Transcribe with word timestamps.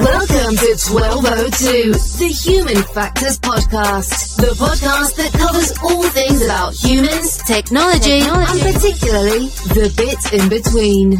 Welcome 0.00 0.56
to 0.56 0.78
1202, 0.94 1.92
the 1.92 2.28
Human 2.28 2.82
Factors 2.84 3.38
Podcast, 3.38 4.36
the 4.36 4.54
podcast 4.54 5.14
that 5.16 5.30
covers 5.32 5.72
all 5.82 6.04
things 6.04 6.42
about 6.42 6.72
humans, 6.72 7.36
technology, 7.46 8.20
technology. 8.20 8.60
and 8.64 8.74
particularly 8.74 9.46
the 9.76 9.92
bits 9.98 10.32
in 10.32 10.48
between. 10.48 11.18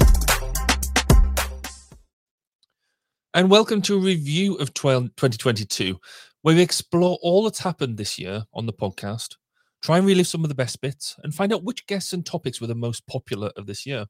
And 3.35 3.51
welcome 3.51 3.83
to 3.83 3.97
a 3.97 4.01
review 4.01 4.55
of 4.55 4.73
12, 4.73 5.15
2022, 5.15 6.01
where 6.41 6.55
we 6.55 6.63
explore 6.63 7.19
all 7.21 7.45
that's 7.45 7.59
happened 7.59 7.99
this 7.99 8.19
year 8.19 8.45
on 8.55 8.65
the 8.65 8.73
podcast, 8.73 9.37
try 9.83 9.99
and 9.99 10.07
relive 10.07 10.27
some 10.27 10.43
of 10.43 10.49
the 10.49 10.55
best 10.55 10.81
bits, 10.81 11.17
and 11.23 11.35
find 11.35 11.53
out 11.53 11.65
which 11.65 11.87
guests 11.87 12.15
and 12.15 12.25
topics 12.25 12.63
were 12.63 12.67
the 12.67 12.75
most 12.75 13.07
popular 13.07 13.53
of 13.57 13.67
this 13.67 13.85
year. 13.85 14.07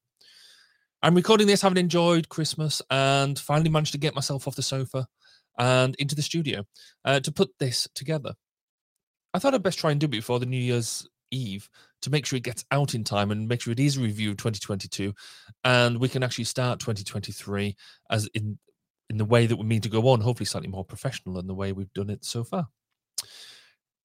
I'm 1.03 1.15
recording 1.15 1.47
this, 1.47 1.63
having 1.63 1.79
enjoyed 1.79 2.29
Christmas, 2.29 2.83
and 2.91 3.39
finally 3.39 3.71
managed 3.71 3.93
to 3.93 3.99
get 3.99 4.15
myself 4.15 4.47
off 4.47 4.55
the 4.55 4.63
sofa 4.63 5.07
and 5.59 5.95
into 5.95 6.15
the 6.15 6.21
studio 6.21 6.63
uh, 7.07 7.21
to 7.21 7.33
put 7.33 7.51
this 7.59 7.89
together. 7.95 8.35
I 9.33 9.39
thought 9.39 9.55
I'd 9.55 9.63
best 9.63 9.79
try 9.79 9.93
and 9.93 10.01
do 10.01 10.05
it 10.05 10.11
before 10.11 10.41
the 10.41 10.47
New 10.47 10.59
Year's 10.59 11.09
Eve 11.31 11.71
to 12.03 12.11
make 12.11 12.27
sure 12.27 12.37
it 12.37 12.43
gets 12.43 12.67
out 12.71 12.95
in 12.95 13.03
time 13.03 13.31
and 13.31 13.49
make 13.49 13.63
sure 13.63 13.73
it 13.73 13.81
is 13.81 13.97
a 13.97 14.01
review 14.01 14.33
of 14.33 14.37
2022, 14.37 15.15
and 15.65 15.99
we 15.99 16.09
can 16.09 16.23
actually 16.23 16.45
start 16.45 16.81
2023 16.81 17.75
as 18.11 18.29
in 18.35 18.59
in 19.09 19.17
the 19.17 19.25
way 19.25 19.47
that 19.47 19.57
we 19.57 19.65
mean 19.65 19.81
to 19.81 19.89
go 19.89 20.07
on, 20.09 20.21
hopefully 20.21 20.47
slightly 20.47 20.69
more 20.69 20.85
professional 20.85 21.35
than 21.35 21.47
the 21.47 21.55
way 21.55 21.73
we've 21.73 21.93
done 21.95 22.11
it 22.11 22.25
so 22.25 22.45
far. 22.45 22.69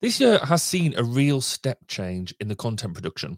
This 0.01 0.19
year 0.19 0.39
has 0.39 0.63
seen 0.63 0.95
a 0.97 1.03
real 1.03 1.41
step 1.41 1.77
change 1.87 2.33
in 2.39 2.47
the 2.47 2.55
content 2.55 2.93
production 2.93 3.37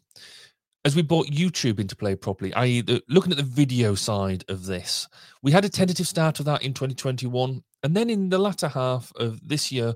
as 0.87 0.95
we 0.95 1.01
brought 1.01 1.27
YouTube 1.27 1.81
into 1.81 1.97
play 1.97 2.15
properly, 2.15 2.53
i.e., 2.53 2.79
the, 2.79 3.03
looking 3.09 3.33
at 3.33 3.37
the 3.37 3.43
video 3.43 3.93
side 3.93 4.45
of 4.47 4.65
this, 4.65 5.05
we 5.43 5.51
had 5.51 5.65
a 5.65 5.69
tentative 5.69 6.07
start 6.07 6.39
of 6.39 6.45
that 6.45 6.63
in 6.63 6.73
2021. 6.73 7.61
And 7.83 7.93
then 7.93 8.09
in 8.09 8.29
the 8.29 8.37
latter 8.37 8.69
half 8.69 9.11
of 9.17 9.45
this 9.45 9.69
year, 9.69 9.93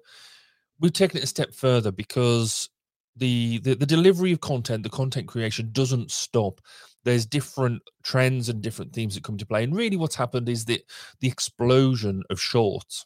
we've 0.82 0.92
taken 0.92 1.18
it 1.18 1.24
a 1.24 1.28
step 1.28 1.54
further 1.54 1.94
because 1.94 2.70
the, 3.16 3.60
the, 3.60 3.76
the 3.76 3.86
delivery 3.86 4.34
of 4.34 4.42
content, 4.42 4.84
the 4.84 4.90
content 4.90 5.30
creation 5.30 5.70
doesn't 5.72 6.12
stop. 6.12 6.60
There's 7.06 7.26
different 7.26 7.82
trends 8.04 8.50
and 8.50 8.62
different 8.62 8.92
themes 8.92 9.16
that 9.16 9.24
come 9.24 9.38
to 9.38 9.46
play. 9.46 9.64
And 9.64 9.74
really, 9.74 9.96
what's 9.96 10.16
happened 10.16 10.50
is 10.50 10.66
that 10.66 10.82
the 11.22 11.30
explosion 11.30 12.22
of 12.30 12.38
shorts. 12.38 13.06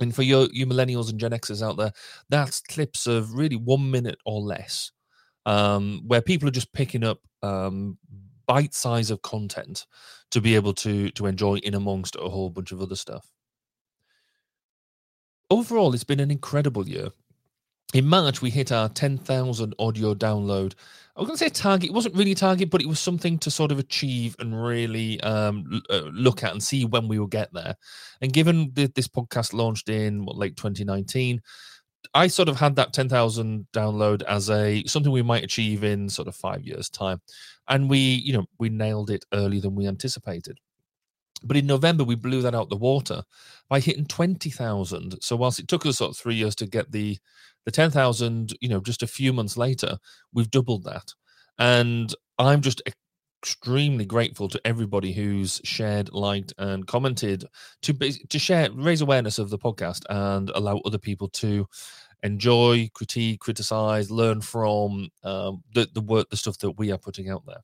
And 0.00 0.14
for 0.14 0.22
your, 0.22 0.48
you 0.50 0.66
millennials 0.66 1.10
and 1.10 1.20
Gen 1.20 1.32
Xers 1.32 1.62
out 1.62 1.76
there, 1.76 1.92
that's 2.30 2.62
clips 2.62 3.06
of 3.06 3.34
really 3.34 3.56
one 3.56 3.90
minute 3.90 4.18
or 4.24 4.40
less 4.40 4.90
um, 5.46 6.02
where 6.06 6.22
people 6.22 6.48
are 6.48 6.52
just 6.52 6.72
picking 6.72 7.04
up 7.04 7.20
um, 7.42 7.98
bite 8.46 8.74
size 8.74 9.10
of 9.10 9.22
content 9.22 9.86
to 10.30 10.40
be 10.40 10.54
able 10.54 10.74
to 10.74 11.10
to 11.10 11.26
enjoy 11.26 11.56
in 11.56 11.74
amongst 11.74 12.16
a 12.16 12.28
whole 12.28 12.50
bunch 12.50 12.72
of 12.72 12.80
other 12.80 12.96
stuff. 12.96 13.26
Overall, 15.50 15.92
it's 15.92 16.04
been 16.04 16.20
an 16.20 16.30
incredible 16.30 16.88
year. 16.88 17.08
In 17.92 18.06
March, 18.06 18.40
we 18.40 18.48
hit 18.48 18.72
our 18.72 18.88
10,000 18.88 19.74
audio 19.78 20.14
download. 20.14 20.72
I 21.14 21.20
was 21.20 21.26
going 21.26 21.36
to 21.36 21.44
say 21.44 21.50
target. 21.50 21.90
It 21.90 21.92
wasn't 21.92 22.14
really 22.14 22.32
a 22.32 22.34
target, 22.36 22.70
but 22.70 22.80
it 22.80 22.88
was 22.88 22.98
something 22.98 23.38
to 23.40 23.50
sort 23.50 23.70
of 23.70 23.78
achieve 23.78 24.34
and 24.38 24.64
really 24.64 25.20
um, 25.20 25.82
uh, 25.90 26.08
look 26.10 26.42
at 26.42 26.52
and 26.52 26.62
see 26.62 26.86
when 26.86 27.06
we 27.06 27.18
will 27.18 27.26
get 27.26 27.52
there. 27.52 27.76
And 28.22 28.32
given 28.32 28.72
that 28.74 28.94
this 28.94 29.08
podcast 29.08 29.52
launched 29.52 29.90
in 29.90 30.24
what, 30.24 30.38
late 30.38 30.56
2019, 30.56 31.42
I 32.14 32.26
sort 32.26 32.48
of 32.48 32.58
had 32.58 32.76
that 32.76 32.92
10,000 32.92 33.66
download 33.72 34.22
as 34.22 34.50
a 34.50 34.84
something 34.84 35.12
we 35.12 35.22
might 35.22 35.44
achieve 35.44 35.84
in 35.84 36.08
sort 36.08 36.28
of 36.28 36.36
five 36.36 36.64
years' 36.64 36.90
time. 36.90 37.20
And 37.68 37.88
we, 37.88 37.98
you 37.98 38.32
know, 38.32 38.44
we 38.58 38.68
nailed 38.68 39.10
it 39.10 39.24
earlier 39.32 39.60
than 39.60 39.74
we 39.74 39.86
anticipated. 39.86 40.58
But 41.44 41.56
in 41.56 41.66
November, 41.66 42.04
we 42.04 42.14
blew 42.14 42.42
that 42.42 42.54
out 42.54 42.68
the 42.68 42.76
water 42.76 43.22
by 43.68 43.80
hitting 43.80 44.06
20,000. 44.06 45.16
So 45.20 45.36
whilst 45.36 45.58
it 45.58 45.68
took 45.68 45.86
us 45.86 45.98
sort 45.98 46.10
of 46.10 46.16
three 46.16 46.34
years 46.34 46.54
to 46.56 46.66
get 46.66 46.92
the, 46.92 47.18
the 47.64 47.70
10,000, 47.70 48.56
you 48.60 48.68
know, 48.68 48.80
just 48.80 49.02
a 49.02 49.08
few 49.08 49.32
months 49.32 49.56
later, 49.56 49.98
we've 50.32 50.50
doubled 50.50 50.84
that. 50.84 51.12
And 51.58 52.14
I'm 52.38 52.60
just 52.60 52.82
extremely 53.42 54.04
grateful 54.04 54.48
to 54.48 54.60
everybody 54.64 55.12
who's 55.12 55.60
shared, 55.64 56.12
liked, 56.12 56.52
and 56.58 56.86
commented 56.86 57.44
to 57.82 57.92
to 57.92 58.38
share, 58.38 58.70
raise 58.72 59.00
awareness 59.00 59.38
of 59.38 59.50
the 59.50 59.58
podcast, 59.58 60.02
and 60.08 60.50
allow 60.54 60.78
other 60.84 60.98
people 60.98 61.28
to 61.28 61.66
enjoy, 62.22 62.88
critique, 62.94 63.40
criticize, 63.40 64.12
learn 64.12 64.40
from 64.40 65.08
um, 65.24 65.64
the 65.74 65.88
the 65.92 66.00
work, 66.00 66.30
the 66.30 66.36
stuff 66.36 66.58
that 66.58 66.72
we 66.78 66.92
are 66.92 66.98
putting 66.98 67.28
out 67.30 67.44
there. 67.46 67.62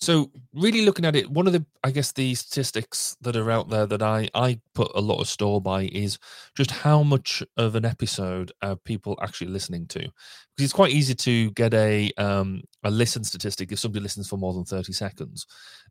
So 0.00 0.30
really 0.54 0.80
looking 0.86 1.04
at 1.04 1.14
it, 1.14 1.30
one 1.30 1.46
of 1.46 1.52
the 1.52 1.64
I 1.84 1.90
guess 1.90 2.12
the 2.12 2.34
statistics 2.34 3.16
that 3.20 3.36
are 3.36 3.50
out 3.50 3.68
there 3.68 3.86
that 3.86 4.00
I 4.02 4.30
I 4.34 4.58
put 4.74 4.90
a 4.94 5.00
lot 5.00 5.20
of 5.20 5.28
store 5.28 5.60
by 5.60 5.84
is 5.92 6.18
just 6.56 6.70
how 6.70 7.02
much 7.02 7.42
of 7.58 7.74
an 7.74 7.84
episode 7.84 8.50
are 8.62 8.76
people 8.76 9.18
actually 9.22 9.48
listening 9.48 9.86
to. 9.88 10.00
Because 10.00 10.64
it's 10.64 10.72
quite 10.72 10.92
easy 10.92 11.14
to 11.16 11.50
get 11.50 11.74
a 11.74 12.10
um 12.16 12.62
a 12.82 12.90
listen 12.90 13.24
statistic 13.24 13.72
if 13.72 13.78
somebody 13.78 14.02
listens 14.02 14.26
for 14.26 14.38
more 14.38 14.54
than 14.54 14.64
30 14.64 14.94
seconds 14.94 15.46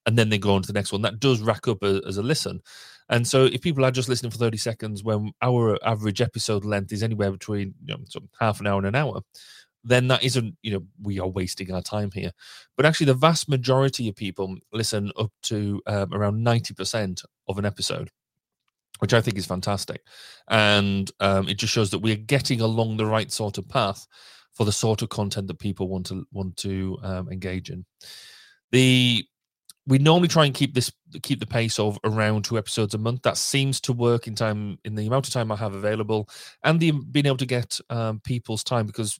and 0.08 0.18
then 0.18 0.30
they 0.30 0.40
go 0.40 0.56
on 0.56 0.64
to 0.64 0.68
the 0.68 0.74
next 0.74 0.92
one. 0.92 1.03
That 1.03 1.19
does 1.19 1.42
rack 1.42 1.68
up 1.68 1.84
a, 1.84 2.02
as 2.08 2.18
a 2.18 2.24
listen. 2.24 2.62
And 3.09 3.28
so 3.28 3.46
if 3.46 3.62
people 3.62 3.86
are 3.86 3.92
just 3.92 4.09
listening 4.09 4.31
for 4.31 4.38
30 4.38 4.58
seconds 4.58 5.03
when 5.03 5.31
our 5.42 5.78
average 5.86 6.22
episode 6.22 6.66
length 6.66 6.92
is 6.94 7.03
anywhere 7.03 7.31
between 7.31 7.74
you 7.86 7.96
know, 7.96 8.03
half 8.40 8.59
an 8.59 8.68
hour 8.68 8.78
and 8.78 8.88
an 8.88 8.96
hour, 8.96 9.22
then 9.84 10.07
that 10.07 10.23
isn't, 10.23 10.56
you 10.62 10.72
know, 10.72 10.84
we 11.01 11.19
are 11.19 11.28
wasting 11.28 11.72
our 11.72 11.81
time 11.81 12.12
here. 12.13 12.31
But 12.75 12.85
actually, 12.85 13.07
the 13.07 13.13
vast 13.13 13.50
majority 13.50 14.09
of 14.09 14.16
people 14.16 14.56
listen 14.73 15.12
up 15.17 15.31
to 15.44 15.81
um, 15.88 16.13
around 16.13 16.45
90% 16.45 17.23
of 17.47 17.57
an 17.57 17.66
episode, 17.66 18.09
which 19.00 19.13
I 19.13 19.22
think 19.22 19.38
is 19.38 19.45
fantastic. 19.45 20.01
And 20.50 21.09
um, 21.19 21.47
it 21.47 21.57
just 21.57 21.73
shows 21.73 21.91
that 21.91 22.00
we're 22.00 22.16
getting 22.16 22.62
along 22.62 22.97
the 22.97 23.06
right 23.06 23.31
sort 23.31 23.57
of 23.57 23.68
path 23.69 24.06
for 24.53 24.66
the 24.66 24.72
sort 24.72 25.01
of 25.01 25.09
content 25.09 25.47
that 25.47 25.59
people 25.59 25.88
want 25.88 26.06
to 26.07 26.25
want 26.31 26.57
to 26.57 26.97
um, 27.03 27.31
engage 27.31 27.69
in. 27.69 27.85
The 28.72 29.23
we 29.88 29.97
normally 29.97 30.28
try 30.28 30.45
and 30.45 30.53
keep 30.53 30.75
this 30.75 30.91
keep 31.23 31.39
the 31.39 31.47
pace 31.47 31.79
of 31.79 31.97
around 32.03 32.45
two 32.45 32.57
episodes 32.57 32.94
a 32.94 32.97
month. 32.97 33.23
That 33.23 33.38
seems 33.38 33.81
to 33.81 33.94
work 33.94 34.28
in 34.28 34.35
time 34.35 34.78
in 34.85 34.94
the 34.94 35.07
amount 35.07 35.28
of 35.28 35.34
time 35.34 35.51
I 35.51 35.56
have 35.56 35.73
available, 35.73 36.29
and 36.63 36.79
the 36.79 36.91
being 36.91 37.25
able 37.25 37.38
to 37.38 37.45
get 37.45 37.79
um, 37.89 38.19
people's 38.19 38.63
time 38.63 38.85
because 38.85 39.19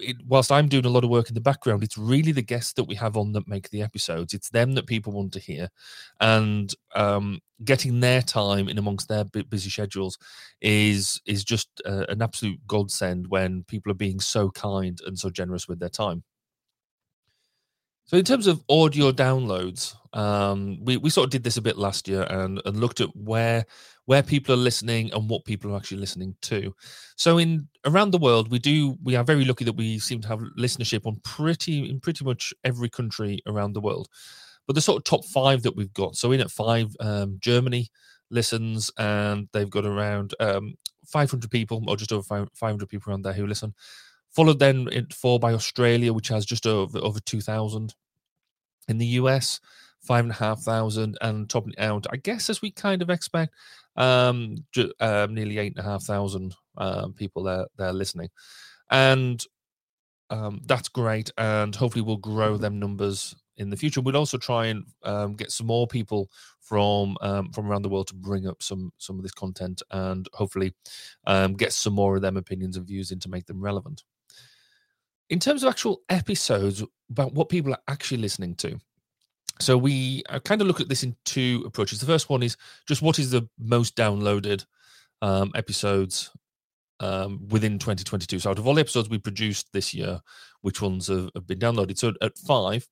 it, 0.00 0.16
whilst 0.26 0.50
I'm 0.52 0.68
doing 0.68 0.84
a 0.84 0.90
lot 0.90 1.04
of 1.04 1.10
work 1.10 1.28
in 1.28 1.34
the 1.34 1.40
background, 1.40 1.82
it's 1.82 1.98
really 1.98 2.32
the 2.32 2.42
guests 2.42 2.72
that 2.74 2.84
we 2.84 2.94
have 2.96 3.16
on 3.16 3.32
that 3.32 3.48
make 3.48 3.70
the 3.70 3.82
episodes. 3.82 4.34
It's 4.34 4.50
them 4.50 4.72
that 4.72 4.86
people 4.86 5.12
want 5.12 5.32
to 5.34 5.40
hear, 5.40 5.68
and 6.20 6.74
um, 6.94 7.40
getting 7.64 8.00
their 8.00 8.22
time 8.22 8.68
in 8.68 8.78
amongst 8.78 9.08
their 9.08 9.24
busy 9.24 9.70
schedules 9.70 10.18
is 10.60 11.20
is 11.26 11.44
just 11.44 11.68
uh, 11.86 12.06
an 12.08 12.22
absolute 12.22 12.60
godsend 12.66 13.28
when 13.28 13.64
people 13.64 13.92
are 13.92 13.96
being 13.96 14.20
so 14.20 14.50
kind 14.50 15.00
and 15.06 15.18
so 15.18 15.30
generous 15.30 15.68
with 15.68 15.78
their 15.78 15.88
time. 15.88 16.24
So 18.10 18.16
in 18.16 18.24
terms 18.24 18.48
of 18.48 18.64
audio 18.68 19.12
downloads, 19.12 19.94
um, 20.14 20.84
we, 20.84 20.96
we 20.96 21.10
sort 21.10 21.26
of 21.26 21.30
did 21.30 21.44
this 21.44 21.58
a 21.58 21.62
bit 21.62 21.78
last 21.78 22.08
year 22.08 22.24
and, 22.24 22.60
and 22.64 22.80
looked 22.80 23.00
at 23.00 23.14
where 23.14 23.64
where 24.10 24.24
people 24.24 24.52
are 24.52 24.58
listening 24.58 25.08
and 25.12 25.30
what 25.30 25.44
people 25.44 25.72
are 25.72 25.76
actually 25.76 26.00
listening 26.00 26.34
to. 26.42 26.74
So 27.14 27.38
in 27.38 27.68
around 27.86 28.10
the 28.10 28.18
world, 28.18 28.50
we 28.50 28.58
do 28.58 28.96
we 29.04 29.14
are 29.14 29.22
very 29.22 29.44
lucky 29.44 29.64
that 29.64 29.76
we 29.76 30.00
seem 30.00 30.20
to 30.22 30.26
have 30.26 30.40
listenership 30.58 31.06
on 31.06 31.20
pretty 31.22 31.88
in 31.88 32.00
pretty 32.00 32.24
much 32.24 32.52
every 32.64 32.88
country 32.88 33.38
around 33.46 33.72
the 33.72 33.80
world. 33.80 34.08
But 34.66 34.74
the 34.74 34.80
sort 34.80 34.98
of 34.98 35.04
top 35.04 35.24
five 35.26 35.62
that 35.62 35.76
we've 35.76 35.94
got. 35.94 36.16
So 36.16 36.32
in 36.32 36.40
at 36.40 36.50
five, 36.50 36.88
um, 36.98 37.38
Germany 37.38 37.88
listens, 38.32 38.90
and 38.98 39.46
they've 39.52 39.70
got 39.70 39.86
around 39.86 40.34
um, 40.40 40.74
500 41.06 41.48
people 41.48 41.84
or 41.86 41.96
just 41.96 42.10
over 42.10 42.46
500 42.52 42.88
people 42.88 43.12
around 43.12 43.22
there 43.22 43.32
who 43.32 43.46
listen. 43.46 43.74
Followed 44.34 44.58
then 44.58 44.88
in 44.88 45.06
four 45.10 45.38
by 45.38 45.52
Australia, 45.52 46.12
which 46.12 46.28
has 46.28 46.44
just 46.44 46.66
over 46.66 46.98
over 46.98 47.20
2,000. 47.20 47.94
In 48.88 48.98
the 48.98 49.06
US, 49.20 49.60
five 50.02 50.24
and 50.24 50.32
a 50.32 50.36
half 50.36 50.60
thousand, 50.60 51.18
and 51.20 51.48
topping 51.48 51.78
out, 51.78 52.06
I 52.10 52.16
guess, 52.16 52.50
as 52.50 52.62
we 52.62 52.70
kind 52.70 53.02
of 53.02 53.10
expect, 53.10 53.54
um, 53.96 54.64
ju- 54.72 54.92
um, 55.00 55.34
nearly 55.34 55.58
eight 55.58 55.76
and 55.76 55.84
a 55.84 55.88
half 55.88 56.04
thousand 56.04 56.54
um, 56.78 57.12
people 57.12 57.42
there 57.42 57.66
there 57.76 57.92
listening, 57.92 58.28
and 58.90 59.44
um, 60.30 60.60
that's 60.66 60.88
great. 60.88 61.30
And 61.38 61.74
hopefully, 61.74 62.02
we'll 62.02 62.16
grow 62.16 62.56
them 62.56 62.78
numbers 62.78 63.34
in 63.56 63.68
the 63.68 63.76
future. 63.76 64.00
We'll 64.00 64.16
also 64.16 64.38
try 64.38 64.66
and 64.66 64.84
um, 65.02 65.34
get 65.34 65.52
some 65.52 65.66
more 65.66 65.86
people 65.86 66.30
from 66.60 67.16
um, 67.20 67.50
from 67.52 67.66
around 67.66 67.82
the 67.82 67.88
world 67.90 68.08
to 68.08 68.14
bring 68.14 68.46
up 68.46 68.62
some 68.62 68.92
some 68.98 69.16
of 69.16 69.22
this 69.22 69.32
content, 69.32 69.82
and 69.90 70.26
hopefully 70.32 70.72
um, 71.26 71.54
get 71.54 71.72
some 71.72 71.92
more 71.92 72.16
of 72.16 72.22
them 72.22 72.36
opinions 72.36 72.76
and 72.76 72.86
views 72.86 73.10
in 73.10 73.20
to 73.20 73.28
make 73.28 73.46
them 73.46 73.60
relevant. 73.60 74.02
In 75.28 75.38
terms 75.38 75.62
of 75.62 75.68
actual 75.68 76.00
episodes, 76.08 76.82
about 77.10 77.34
what 77.34 77.48
people 77.48 77.72
are 77.72 77.82
actually 77.86 78.16
listening 78.16 78.54
to, 78.56 78.78
so 79.60 79.76
we 79.76 80.22
uh, 80.28 80.40
kind 80.40 80.60
of 80.60 80.66
look 80.66 80.80
at 80.80 80.88
this 80.88 81.02
in 81.02 81.16
two 81.24 81.62
approaches. 81.66 82.00
The 82.00 82.06
first 82.06 82.28
one 82.28 82.42
is 82.42 82.56
just 82.86 83.02
what 83.02 83.18
is 83.18 83.30
the 83.30 83.48
most 83.58 83.96
downloaded 83.96 84.64
um, 85.22 85.52
episodes 85.54 86.30
um, 87.00 87.46
within 87.48 87.78
2022. 87.78 88.38
So 88.38 88.50
out 88.50 88.58
of 88.58 88.66
all 88.66 88.74
the 88.74 88.80
episodes 88.80 89.08
we 89.08 89.18
produced 89.18 89.68
this 89.72 89.92
year, 89.94 90.20
which 90.62 90.82
ones 90.82 91.08
have, 91.08 91.30
have 91.34 91.46
been 91.46 91.58
downloaded? 91.58 91.98
So 91.98 92.12
at 92.22 92.38
five 92.38 92.86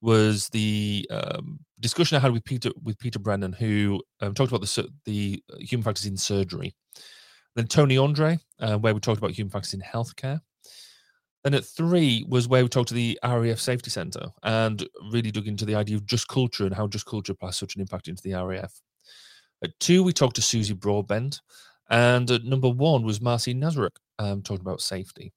was 0.00 0.48
the 0.50 1.06
um, 1.10 1.60
discussion 1.80 2.16
I 2.16 2.20
had 2.20 2.32
with 2.32 2.44
Peter 2.44 2.70
with 2.82 2.98
Peter 2.98 3.18
Brennan, 3.18 3.52
who 3.52 4.02
um, 4.20 4.34
talked 4.34 4.52
about 4.52 4.62
the 4.62 4.88
the 5.04 5.42
human 5.58 5.84
factors 5.84 6.06
in 6.06 6.16
surgery. 6.16 6.74
Then 7.54 7.66
Tony 7.66 7.96
Andre, 7.96 8.38
uh, 8.60 8.76
where 8.76 8.94
we 8.94 9.00
talked 9.00 9.18
about 9.18 9.30
human 9.30 9.50
factors 9.50 9.72
in 9.72 9.80
healthcare. 9.80 10.40
Then 11.46 11.54
at 11.54 11.64
three 11.64 12.26
was 12.28 12.48
where 12.48 12.64
we 12.64 12.68
talked 12.68 12.88
to 12.88 12.94
the 12.94 13.16
RAF 13.22 13.60
Safety 13.60 13.88
Centre 13.88 14.30
and 14.42 14.84
really 15.12 15.30
dug 15.30 15.46
into 15.46 15.64
the 15.64 15.76
idea 15.76 15.94
of 15.96 16.04
just 16.04 16.26
culture 16.26 16.64
and 16.66 16.74
how 16.74 16.88
just 16.88 17.06
culture 17.06 17.36
has 17.40 17.56
such 17.56 17.76
an 17.76 17.80
impact 17.80 18.08
into 18.08 18.20
the 18.20 18.32
RAF. 18.32 18.80
At 19.62 19.78
two, 19.78 20.02
we 20.02 20.12
talked 20.12 20.34
to 20.34 20.42
Susie 20.42 20.74
Broadbent. 20.74 21.40
And 21.88 22.28
at 22.32 22.42
number 22.42 22.68
one 22.68 23.04
was 23.04 23.20
Marcy 23.20 23.54
Nazaruk 23.54 23.94
um, 24.18 24.42
talking 24.42 24.62
about 24.62 24.80
safety. 24.80 25.32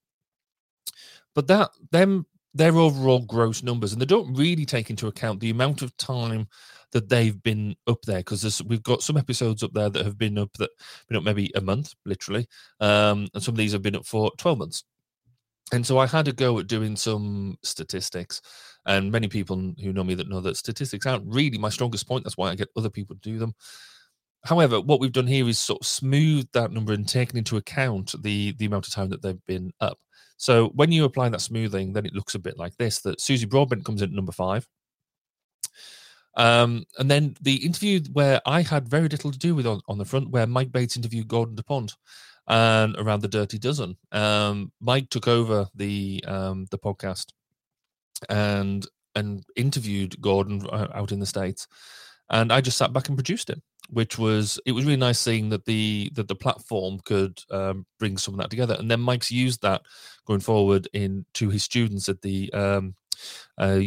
But 1.35 1.45
that 1.45 1.69
them 1.91 2.25
their 2.55 2.75
overall 2.75 3.19
gross 3.19 3.61
numbers, 3.61 3.93
and 3.93 4.01
they 4.01 4.07
don't 4.07 4.33
really 4.33 4.65
take 4.65 4.89
into 4.89 5.05
account 5.05 5.39
the 5.39 5.51
amount 5.51 5.83
of 5.83 5.95
time 5.97 6.47
that 6.91 7.07
they've 7.07 7.43
been 7.43 7.75
up 7.85 8.01
there 8.01 8.21
because 8.21 8.63
we've 8.63 8.81
got 8.81 9.03
some 9.03 9.15
episodes 9.15 9.61
up 9.61 9.73
there 9.73 9.91
that 9.91 10.05
have 10.05 10.17
been 10.17 10.39
up 10.39 10.53
that 10.53 10.71
been 11.07 11.17
up 11.17 11.23
maybe 11.23 11.51
a 11.53 11.61
month, 11.61 11.93
literally, 12.03 12.47
um, 12.79 13.27
and 13.35 13.43
some 13.43 13.53
of 13.53 13.57
these 13.57 13.73
have 13.73 13.83
been 13.83 13.95
up 13.95 14.07
for 14.07 14.31
twelve 14.39 14.57
months. 14.57 14.85
And 15.71 15.85
so 15.85 15.97
I 15.99 16.07
had 16.07 16.25
to 16.25 16.31
go 16.31 16.57
at 16.59 16.67
doing 16.67 16.95
some 16.95 17.57
statistics, 17.63 18.41
and 18.85 19.11
many 19.11 19.27
people 19.27 19.55
who 19.81 19.93
know 19.93 20.03
me 20.03 20.15
that 20.15 20.29
know 20.29 20.41
that 20.41 20.57
statistics 20.57 21.05
aren't 21.05 21.31
really 21.31 21.57
my 21.57 21.69
strongest 21.69 22.07
point. 22.07 22.23
That's 22.23 22.37
why 22.37 22.49
I 22.49 22.55
get 22.55 22.69
other 22.75 22.89
people 22.89 23.15
to 23.15 23.21
do 23.21 23.37
them. 23.37 23.53
However, 24.45 24.79
what 24.79 24.99
we've 24.99 25.11
done 25.11 25.27
here 25.27 25.47
is 25.47 25.59
sort 25.59 25.81
of 25.81 25.87
smoothed 25.87 26.49
that 26.53 26.71
number 26.71 26.93
and 26.93 27.07
taken 27.07 27.37
into 27.37 27.57
account 27.57 28.15
the 28.23 28.53
the 28.53 28.65
amount 28.65 28.87
of 28.87 28.93
time 28.93 29.09
that 29.09 29.21
they've 29.21 29.45
been 29.47 29.71
up. 29.79 29.99
So 30.37 30.69
when 30.69 30.91
you 30.91 31.03
apply 31.03 31.29
that 31.29 31.41
smoothing, 31.41 31.93
then 31.93 32.05
it 32.05 32.13
looks 32.15 32.35
a 32.35 32.39
bit 32.39 32.57
like 32.57 32.75
this: 32.77 33.01
that 33.01 33.21
Susie 33.21 33.45
Broadbent 33.45 33.85
comes 33.85 34.01
in 34.01 34.09
at 34.09 34.15
number 34.15 34.31
five. 34.31 34.65
Um, 36.35 36.85
and 36.97 37.11
then 37.11 37.35
the 37.41 37.55
interview 37.65 37.99
where 38.13 38.39
I 38.45 38.61
had 38.61 38.87
very 38.87 39.09
little 39.09 39.31
to 39.31 39.37
do 39.37 39.55
with 39.55 39.67
on, 39.67 39.81
on 39.89 39.97
the 39.97 40.05
front, 40.05 40.29
where 40.29 40.47
Mike 40.47 40.71
Bates 40.71 40.95
interviewed 40.95 41.27
Gordon 41.27 41.55
DuPont 41.55 41.95
and 42.49 42.95
around 42.97 43.21
the 43.21 43.27
Dirty 43.27 43.57
Dozen. 43.57 43.95
Um, 44.11 44.71
Mike 44.81 45.09
took 45.09 45.27
over 45.27 45.67
the 45.75 46.23
um, 46.27 46.65
the 46.71 46.79
podcast 46.79 47.27
and 48.27 48.85
and 49.15 49.43
interviewed 49.55 50.19
Gordon 50.19 50.65
uh, 50.67 50.87
out 50.93 51.11
in 51.11 51.19
the 51.19 51.25
states, 51.25 51.67
and 52.29 52.51
I 52.51 52.61
just 52.61 52.77
sat 52.77 52.91
back 52.91 53.07
and 53.07 53.17
produced 53.17 53.49
it 53.49 53.61
which 53.91 54.17
was 54.19 54.59
it 54.65 54.71
was 54.71 54.85
really 54.85 54.97
nice 54.97 55.19
seeing 55.19 55.49
that 55.49 55.65
the 55.65 56.11
that 56.13 56.27
the 56.27 56.35
platform 56.35 56.99
could 57.05 57.41
um, 57.51 57.85
bring 57.97 58.17
some 58.17 58.33
of 58.35 58.39
that 58.39 58.49
together. 58.49 58.75
And 58.77 58.89
then 58.89 58.99
Mike's 59.01 59.31
used 59.31 59.61
that 59.61 59.81
going 60.25 60.39
forward 60.39 60.87
in 60.93 61.25
to 61.35 61.49
his 61.49 61.63
students 61.63 62.07
at 62.07 62.21
the 62.21 62.53
um, 62.53 62.95
uh, 63.57 63.81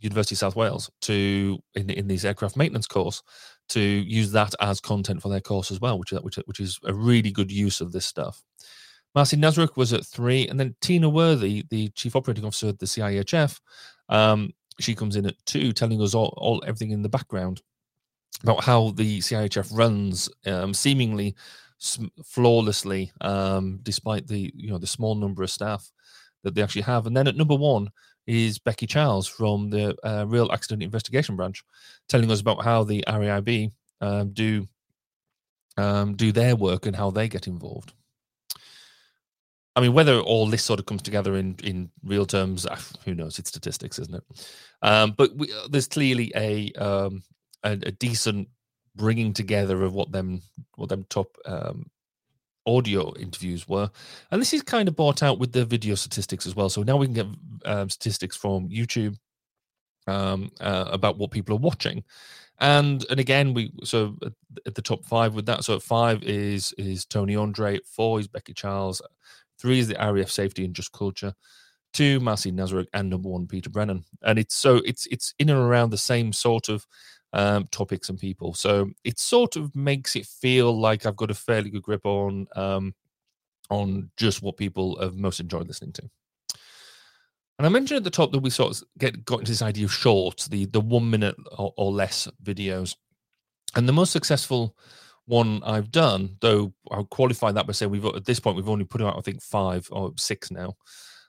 University 0.00 0.34
of 0.34 0.38
South 0.38 0.56
Wales 0.56 0.90
to 1.02 1.58
in 1.74 1.90
in 1.90 2.08
these 2.08 2.24
aircraft 2.24 2.56
maintenance 2.56 2.86
course 2.86 3.22
to 3.68 3.80
use 3.80 4.32
that 4.32 4.54
as 4.60 4.80
content 4.80 5.22
for 5.22 5.28
their 5.28 5.40
course 5.40 5.70
as 5.70 5.80
well, 5.80 5.98
which 5.98 6.12
is 6.12 6.20
which, 6.22 6.36
which 6.46 6.60
is 6.60 6.78
a 6.84 6.94
really 6.94 7.30
good 7.30 7.50
use 7.50 7.80
of 7.80 7.92
this 7.92 8.06
stuff. 8.06 8.42
Marcy 9.14 9.36
Nazaruk 9.36 9.76
was 9.76 9.92
at 9.92 10.04
three, 10.04 10.46
and 10.48 10.60
then 10.60 10.76
Tina 10.80 11.08
Worthy, 11.08 11.64
the 11.70 11.88
chief 11.90 12.14
operating 12.14 12.44
officer 12.44 12.68
at 12.68 12.78
the 12.78 12.86
CIHF, 12.86 13.60
um, 14.10 14.52
she 14.78 14.94
comes 14.94 15.16
in 15.16 15.26
at 15.26 15.34
two, 15.46 15.72
telling 15.72 16.02
us 16.02 16.14
all, 16.14 16.34
all 16.36 16.62
everything 16.66 16.90
in 16.90 17.02
the 17.02 17.08
background 17.08 17.62
about 18.42 18.62
how 18.62 18.90
the 18.90 19.20
CIHF 19.20 19.74
runs 19.74 20.28
um, 20.46 20.74
seemingly 20.74 21.34
flawlessly, 22.24 23.10
um, 23.20 23.78
despite 23.82 24.26
the 24.26 24.52
you 24.54 24.70
know 24.70 24.78
the 24.78 24.86
small 24.86 25.14
number 25.14 25.42
of 25.42 25.50
staff 25.50 25.90
that 26.42 26.54
they 26.54 26.62
actually 26.62 26.82
have. 26.82 27.06
And 27.06 27.16
then 27.16 27.26
at 27.26 27.36
number 27.36 27.54
one 27.54 27.88
is 28.26 28.58
Becky 28.58 28.86
Charles 28.86 29.26
from 29.26 29.70
the 29.70 29.96
uh, 30.02 30.24
Rail 30.26 30.50
Accident 30.52 30.82
Investigation 30.82 31.36
Branch, 31.36 31.62
telling 32.08 32.30
us 32.30 32.40
about 32.40 32.64
how 32.64 32.84
the 32.84 33.04
RAIB 33.06 33.72
um, 34.00 34.32
do 34.32 34.68
um, 35.76 36.16
do 36.16 36.32
their 36.32 36.56
work 36.56 36.86
and 36.86 36.96
how 36.96 37.10
they 37.10 37.28
get 37.28 37.46
involved. 37.46 37.92
I 39.74 39.80
mean, 39.82 39.92
whether 39.92 40.18
all 40.18 40.46
this 40.46 40.64
sort 40.64 40.80
of 40.80 40.86
comes 40.86 41.02
together 41.02 41.36
in 41.36 41.56
in 41.62 41.90
real 42.02 42.26
terms, 42.26 42.66
ah, 42.66 42.80
who 43.04 43.14
knows? 43.14 43.38
It's 43.38 43.50
statistics, 43.50 43.98
isn't 43.98 44.14
it? 44.14 44.24
Um, 44.82 45.14
but 45.16 45.36
we, 45.36 45.52
there's 45.68 45.88
clearly 45.88 46.32
a 46.34 46.72
um, 46.72 47.22
a, 47.62 47.72
a 47.72 47.92
decent 47.92 48.48
bringing 48.94 49.34
together 49.34 49.82
of 49.82 49.92
what 49.92 50.10
them 50.10 50.40
what 50.76 50.88
them 50.88 51.04
top 51.10 51.36
um, 51.44 51.90
audio 52.66 53.14
interviews 53.16 53.68
were. 53.68 53.90
And 54.30 54.40
this 54.40 54.52
is 54.52 54.62
kind 54.62 54.88
of 54.88 54.96
brought 54.96 55.22
out 55.22 55.38
with 55.38 55.52
the 55.52 55.64
video 55.64 55.94
statistics 55.94 56.46
as 56.46 56.56
well. 56.56 56.68
So 56.68 56.82
now 56.82 56.96
we 56.96 57.06
can 57.06 57.14
get 57.14 57.26
um, 57.64 57.88
statistics 57.88 58.36
from 58.36 58.68
YouTube 58.68 59.16
um, 60.06 60.50
uh, 60.60 60.86
about 60.90 61.18
what 61.18 61.30
people 61.30 61.54
are 61.54 61.60
watching. 61.60 62.04
And 62.58 63.04
and 63.10 63.20
again, 63.20 63.52
we 63.52 63.70
so 63.84 64.16
at, 64.24 64.32
at, 64.66 64.74
the 64.74 64.82
top 64.82 65.04
five 65.04 65.34
with 65.34 65.44
that. 65.46 65.64
So 65.64 65.78
five 65.78 66.22
is 66.22 66.72
is 66.78 67.04
Tony 67.04 67.36
Andre. 67.36 67.80
Four 67.84 68.18
is 68.18 68.28
Becky 68.28 68.54
Charles. 68.54 69.02
Three 69.58 69.78
is 69.78 69.88
the 69.88 69.96
RAF 69.98 70.30
Safety 70.30 70.64
and 70.64 70.74
Just 70.74 70.92
Culture. 70.92 71.34
Two, 71.92 72.20
Marcy 72.20 72.52
Nazaruk, 72.52 72.86
and 72.92 73.10
number 73.10 73.28
one, 73.28 73.46
Peter 73.46 73.70
Brennan. 73.70 74.04
And 74.22 74.38
it's 74.38 74.56
so 74.56 74.76
it's 74.86 75.06
it's 75.08 75.34
in 75.38 75.50
and 75.50 75.58
around 75.58 75.90
the 75.90 75.98
same 75.98 76.32
sort 76.32 76.70
of 76.70 76.86
um, 77.36 77.68
topics 77.70 78.08
and 78.08 78.18
people. 78.18 78.54
So 78.54 78.90
it 79.04 79.18
sort 79.18 79.56
of 79.56 79.76
makes 79.76 80.16
it 80.16 80.24
feel 80.24 80.76
like 80.76 81.04
I've 81.04 81.16
got 81.16 81.30
a 81.30 81.34
fairly 81.34 81.68
good 81.68 81.82
grip 81.82 82.06
on 82.06 82.46
um, 82.56 82.94
on 83.68 84.10
just 84.16 84.42
what 84.42 84.56
people 84.56 84.98
have 85.00 85.16
most 85.16 85.38
enjoyed 85.38 85.68
listening 85.68 85.92
to. 85.92 86.10
And 87.58 87.66
I 87.66 87.68
mentioned 87.68 87.98
at 87.98 88.04
the 88.04 88.10
top 88.10 88.32
that 88.32 88.40
we 88.40 88.48
sort 88.48 88.76
of 88.76 88.88
get 88.98 89.24
got 89.26 89.40
into 89.40 89.52
this 89.52 89.62
idea 89.62 89.84
of 89.84 89.92
short, 89.92 90.46
the 90.50 90.64
the 90.64 90.80
one 90.80 91.10
minute 91.10 91.36
or, 91.58 91.74
or 91.76 91.92
less 91.92 92.26
videos, 92.42 92.96
and 93.74 93.86
the 93.86 93.92
most 93.92 94.12
successful 94.12 94.74
one 95.26 95.62
I've 95.62 95.90
done, 95.90 96.36
though 96.40 96.72
I'll 96.90 97.04
qualify 97.04 97.52
that 97.52 97.66
by 97.66 97.72
saying 97.72 97.90
we've 97.90 98.04
at 98.06 98.24
this 98.24 98.40
point 98.40 98.56
we've 98.56 98.68
only 98.68 98.84
put 98.86 99.02
out 99.02 99.18
I 99.18 99.20
think 99.20 99.42
five 99.42 99.86
or 99.92 100.12
six 100.16 100.50
now. 100.50 100.74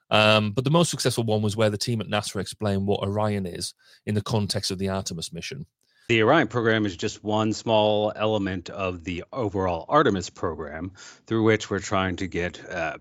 Um, 0.09 0.51
but 0.51 0.63
the 0.63 0.71
most 0.71 0.89
successful 0.89 1.25
one 1.25 1.41
was 1.41 1.57
where 1.57 1.69
the 1.69 1.77
team 1.77 1.99
at 1.99 2.07
NASA 2.07 2.39
explained 2.39 2.87
what 2.87 3.03
Orion 3.03 3.45
is 3.45 3.73
in 4.05 4.15
the 4.15 4.21
context 4.21 4.71
of 4.71 4.77
the 4.77 4.87
Artemis 4.87 5.33
mission. 5.33 5.65
The 6.09 6.23
Orion 6.23 6.47
program 6.47 6.85
is 6.85 6.95
just 6.95 7.21
one 7.21 7.51
small 7.51 8.13
element 8.15 8.69
of 8.69 9.03
the 9.03 9.25
overall 9.33 9.83
Artemis 9.89 10.29
program, 10.29 10.93
through 11.25 11.43
which 11.43 11.69
we're 11.69 11.79
trying 11.79 12.15
to 12.17 12.27
get 12.27 12.63
uh, 12.65 12.97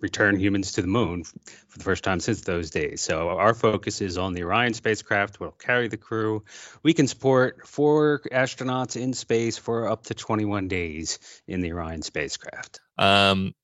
return 0.00 0.38
humans 0.38 0.72
to 0.72 0.82
the 0.82 0.88
moon 0.88 1.24
for 1.24 1.78
the 1.78 1.84
first 1.84 2.04
time 2.04 2.20
since 2.20 2.42
those 2.42 2.68
days. 2.68 3.00
So 3.00 3.30
our 3.30 3.54
focus 3.54 4.02
is 4.02 4.18
on 4.18 4.34
the 4.34 4.42
Orion 4.42 4.74
spacecraft, 4.74 5.40
We'll 5.40 5.52
carry 5.52 5.88
the 5.88 5.96
crew. 5.96 6.44
We 6.82 6.92
can 6.92 7.08
support 7.08 7.66
four 7.66 8.20
astronauts 8.30 9.00
in 9.00 9.14
space 9.14 9.56
for 9.56 9.88
up 9.88 10.04
to 10.04 10.14
21 10.14 10.68
days 10.68 11.20
in 11.48 11.62
the 11.62 11.72
Orion 11.72 12.02
spacecraft. 12.02 12.80
Um, 12.98 13.54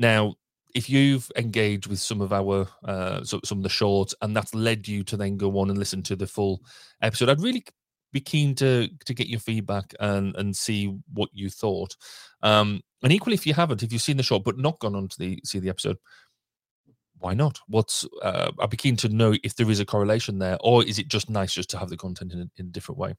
now, 0.00 0.34
if 0.74 0.90
you've 0.90 1.30
engaged 1.36 1.86
with 1.86 2.00
some 2.00 2.20
of 2.20 2.32
our 2.32 2.66
uh, 2.82 3.22
some 3.22 3.58
of 3.58 3.62
the 3.62 3.68
shorts 3.68 4.16
and 4.20 4.34
that's 4.34 4.52
led 4.52 4.88
you 4.88 5.04
to 5.04 5.16
then 5.16 5.36
go 5.36 5.58
on 5.58 5.70
and 5.70 5.78
listen 5.78 6.02
to 6.04 6.16
the 6.16 6.26
full 6.26 6.64
episode, 7.00 7.28
I'd 7.28 7.40
really 7.40 7.64
be 8.12 8.20
keen 8.20 8.54
to 8.56 8.88
to 9.04 9.14
get 9.14 9.28
your 9.28 9.40
feedback 9.40 9.94
and 10.00 10.36
and 10.36 10.56
see 10.56 10.98
what 11.12 11.30
you 11.32 11.50
thought. 11.50 11.96
Um, 12.42 12.82
and 13.02 13.12
equally, 13.12 13.34
if 13.34 13.46
you 13.46 13.54
haven't, 13.54 13.82
if 13.82 13.92
you've 13.92 14.02
seen 14.02 14.16
the 14.16 14.22
show 14.22 14.38
but 14.38 14.58
not 14.58 14.78
gone 14.78 14.94
on 14.94 15.08
to 15.08 15.18
the 15.18 15.40
see 15.44 15.58
the 15.58 15.70
episode, 15.70 15.98
why 17.18 17.34
not? 17.34 17.58
What's 17.68 18.06
uh, 18.22 18.52
I'd 18.60 18.70
be 18.70 18.76
keen 18.76 18.96
to 18.98 19.08
know 19.08 19.34
if 19.42 19.56
there 19.56 19.70
is 19.70 19.80
a 19.80 19.86
correlation 19.86 20.38
there, 20.38 20.58
or 20.60 20.84
is 20.84 20.98
it 20.98 21.08
just 21.08 21.30
nice 21.30 21.54
just 21.54 21.70
to 21.70 21.78
have 21.78 21.88
the 21.88 21.96
content 21.96 22.32
in 22.32 22.40
a, 22.40 22.50
in 22.58 22.66
a 22.66 22.70
different 22.70 22.98
way? 22.98 23.14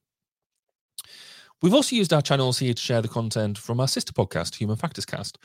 We've 1.61 1.73
also 1.73 1.95
used 1.95 2.11
our 2.11 2.21
channels 2.21 2.59
here 2.59 2.73
to 2.73 2.81
share 2.81 3.01
the 3.01 3.07
content 3.07 3.57
from 3.57 3.79
our 3.79 3.87
sister 3.87 4.11
podcast, 4.11 4.55
Human 4.55 4.75
Factors 4.75 5.05
Cast, 5.05 5.37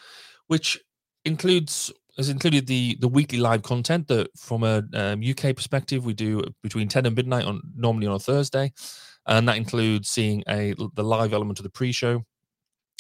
which 0.49 0.79
includes 1.25 1.93
has 2.17 2.29
included 2.29 2.67
the 2.67 2.97
the 3.01 3.09
weekly 3.09 3.39
live 3.39 3.63
content 3.63 4.09
that 4.09 4.29
from 4.37 4.65
a 4.65 4.83
um, 4.95 5.23
UK 5.23 5.55
perspective 5.55 6.05
we 6.05 6.13
do 6.13 6.43
between 6.63 6.89
10 6.89 7.07
and 7.07 7.17
midnight 7.17 7.45
on 7.45 7.63
normally 7.77 8.07
on 8.07 8.17
a 8.17 8.19
Thursday 8.19 8.73
and 9.29 9.47
that 9.47 9.57
includes 9.57 10.09
seeing 10.09 10.43
a 10.49 10.75
the 10.95 11.05
live 11.05 11.33
element 11.33 11.59
of 11.59 11.63
the 11.63 11.71
pre-show, 11.71 12.25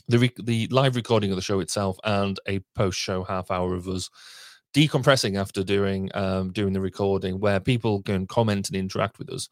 the 0.06 0.18
re- 0.18 0.32
the 0.38 0.68
live 0.68 0.94
recording 0.94 1.30
of 1.30 1.36
the 1.36 1.42
show 1.42 1.60
itself, 1.60 1.98
and 2.04 2.38
a 2.46 2.60
post-show 2.74 3.24
half 3.24 3.50
hour 3.50 3.74
of 3.74 3.88
us 3.88 4.10
decompressing 4.74 5.38
after 5.38 5.64
doing 5.64 6.10
um, 6.14 6.52
doing 6.52 6.74
the 6.74 6.80
recording, 6.80 7.40
where 7.40 7.58
people 7.58 8.02
can 8.02 8.26
comment 8.26 8.68
and 8.68 8.76
interact 8.76 9.18
with 9.18 9.30
us. 9.30 9.48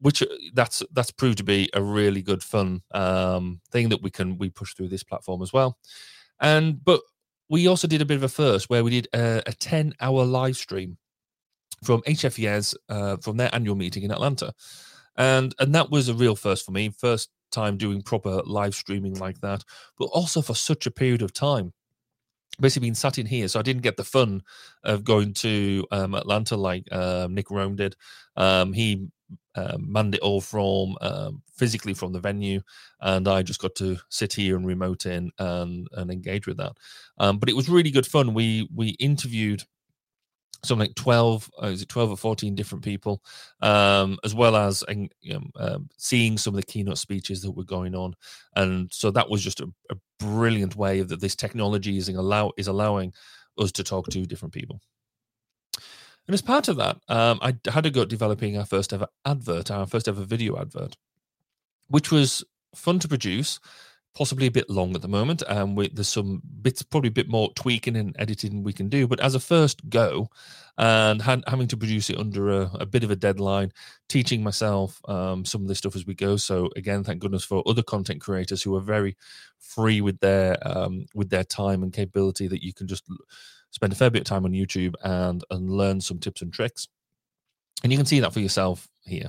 Which 0.00 0.22
uh, 0.22 0.26
that's 0.54 0.82
that's 0.92 1.10
proved 1.10 1.38
to 1.38 1.44
be 1.44 1.68
a 1.74 1.82
really 1.82 2.22
good 2.22 2.42
fun 2.42 2.80
um, 2.92 3.60
thing 3.70 3.90
that 3.90 4.02
we 4.02 4.10
can 4.10 4.38
we 4.38 4.48
push 4.48 4.74
through 4.74 4.88
this 4.88 5.04
platform 5.04 5.42
as 5.42 5.52
well. 5.52 5.76
And 6.40 6.82
but 6.82 7.02
we 7.50 7.68
also 7.68 7.86
did 7.86 8.00
a 8.00 8.06
bit 8.06 8.16
of 8.16 8.22
a 8.22 8.28
first 8.28 8.70
where 8.70 8.82
we 8.82 8.90
did 8.90 9.08
a, 9.12 9.42
a 9.44 9.52
10 9.52 9.92
hour 10.00 10.24
live 10.24 10.56
stream 10.56 10.96
from 11.84 12.00
HFES 12.02 12.74
uh, 12.88 13.16
from 13.18 13.36
their 13.36 13.54
annual 13.54 13.74
meeting 13.74 14.04
in 14.04 14.12
Atlanta 14.12 14.54
and 15.20 15.54
and 15.58 15.74
that 15.74 15.90
was 15.90 16.08
a 16.08 16.14
real 16.14 16.34
first 16.34 16.64
for 16.64 16.72
me 16.72 16.90
first 16.96 17.28
time 17.52 17.76
doing 17.76 18.00
proper 18.00 18.40
live 18.46 18.74
streaming 18.74 19.14
like 19.14 19.38
that 19.40 19.62
but 19.98 20.06
also 20.06 20.40
for 20.40 20.54
such 20.54 20.86
a 20.86 20.90
period 20.90 21.20
of 21.20 21.32
time 21.32 21.72
basically 22.58 22.88
been 22.88 22.94
sat 22.94 23.18
in 23.18 23.26
here 23.26 23.46
so 23.46 23.60
i 23.60 23.62
didn't 23.62 23.82
get 23.82 23.96
the 23.96 24.04
fun 24.04 24.42
of 24.82 25.04
going 25.04 25.34
to 25.34 25.86
um, 25.90 26.14
atlanta 26.14 26.56
like 26.56 26.90
um, 26.92 27.34
nick 27.34 27.48
roome 27.48 27.76
did 27.76 27.94
um, 28.36 28.72
he 28.72 29.08
uh, 29.54 29.76
manned 29.78 30.14
it 30.14 30.20
all 30.20 30.40
from 30.40 30.96
um, 31.00 31.42
physically 31.56 31.94
from 31.94 32.12
the 32.12 32.20
venue, 32.20 32.60
and 33.00 33.26
I 33.26 33.42
just 33.42 33.60
got 33.60 33.74
to 33.76 33.98
sit 34.08 34.32
here 34.32 34.56
and 34.56 34.66
remote 34.66 35.06
in 35.06 35.30
and 35.38 35.88
and 35.92 36.10
engage 36.10 36.46
with 36.46 36.56
that. 36.58 36.72
Um, 37.18 37.38
but 37.38 37.48
it 37.48 37.56
was 37.56 37.68
really 37.68 37.90
good 37.90 38.06
fun. 38.06 38.34
We 38.34 38.68
we 38.74 38.90
interviewed 38.90 39.64
something 40.62 40.88
like 40.88 40.94
12 40.94 41.50
uh, 41.62 41.66
is 41.66 41.82
it 41.82 41.88
12 41.88 42.10
or 42.10 42.16
14 42.16 42.54
different 42.54 42.84
people 42.84 43.22
um, 43.62 44.18
as 44.24 44.34
well 44.34 44.56
as 44.56 44.84
you 44.88 45.08
know, 45.24 45.40
um, 45.56 45.88
seeing 45.96 46.36
some 46.36 46.54
of 46.54 46.60
the 46.60 46.66
keynote 46.66 46.98
speeches 46.98 47.42
that 47.42 47.52
were 47.52 47.64
going 47.64 47.94
on. 47.94 48.14
And 48.56 48.92
so 48.92 49.10
that 49.10 49.30
was 49.30 49.42
just 49.42 49.60
a, 49.60 49.68
a 49.90 49.96
brilliant 50.18 50.76
way 50.76 51.02
that 51.02 51.20
this 51.20 51.36
technology 51.36 51.96
is 51.96 52.08
allow 52.08 52.52
is 52.56 52.68
allowing 52.68 53.12
us 53.58 53.72
to 53.72 53.84
talk 53.84 54.08
to 54.08 54.26
different 54.26 54.54
people. 54.54 54.80
And 56.26 56.34
as 56.34 56.42
part 56.42 56.68
of 56.68 56.76
that 56.76 56.96
um, 57.08 57.40
i 57.42 57.56
had 57.68 57.86
a 57.86 57.90
go 57.90 58.02
at 58.02 58.08
developing 58.08 58.56
our 58.56 58.66
first 58.66 58.92
ever 58.92 59.08
advert 59.24 59.70
our 59.70 59.86
first 59.86 60.06
ever 60.06 60.22
video 60.22 60.60
advert 60.60 60.96
which 61.88 62.12
was 62.12 62.44
fun 62.74 63.00
to 63.00 63.08
produce 63.08 63.58
possibly 64.14 64.46
a 64.46 64.50
bit 64.50 64.68
long 64.68 64.94
at 64.94 65.02
the 65.02 65.08
moment. 65.08 65.42
Um, 65.46 65.76
there's 65.92 66.08
some 66.08 66.42
bits, 66.62 66.82
probably 66.82 67.08
a 67.08 67.12
bit 67.12 67.28
more 67.28 67.52
tweaking 67.54 67.96
and 67.96 68.14
editing 68.18 68.62
we 68.62 68.72
can 68.72 68.88
do. 68.88 69.06
But 69.06 69.20
as 69.20 69.34
a 69.34 69.40
first 69.40 69.88
go, 69.88 70.28
and 70.78 71.20
ha- 71.20 71.42
having 71.46 71.68
to 71.68 71.76
produce 71.76 72.08
it 72.08 72.18
under 72.18 72.62
a, 72.62 72.70
a, 72.80 72.86
bit 72.86 73.04
of 73.04 73.10
a 73.10 73.16
deadline, 73.16 73.70
teaching 74.08 74.42
myself 74.42 75.00
um, 75.08 75.44
some 75.44 75.60
of 75.60 75.68
this 75.68 75.78
stuff 75.78 75.94
as 75.94 76.06
we 76.06 76.14
go. 76.14 76.36
So 76.36 76.70
again, 76.74 77.04
thank 77.04 77.20
goodness 77.20 77.44
for 77.44 77.62
other 77.66 77.82
content 77.82 78.22
creators 78.22 78.62
who 78.62 78.74
are 78.76 78.80
very 78.80 79.16
free 79.58 80.00
with 80.00 80.18
their 80.20 80.56
um, 80.66 81.04
with 81.14 81.28
their 81.28 81.44
time 81.44 81.82
and 81.82 81.92
capability 81.92 82.48
that 82.48 82.64
you 82.64 82.72
can 82.72 82.86
just 82.86 83.04
spend 83.70 83.92
a 83.92 83.96
fair 83.96 84.10
bit 84.10 84.22
of 84.22 84.26
time 84.26 84.46
on 84.46 84.52
YouTube 84.52 84.94
and 85.04 85.44
and 85.50 85.70
learn 85.70 86.00
some 86.00 86.18
tips 86.18 86.40
and 86.40 86.52
tricks. 86.52 86.88
And 87.82 87.92
you 87.92 87.98
can 87.98 88.06
see 88.06 88.20
that 88.20 88.32
for 88.32 88.40
yourself 88.40 88.88
here. 89.04 89.28